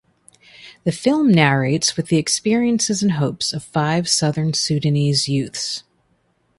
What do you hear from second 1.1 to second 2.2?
narrates with the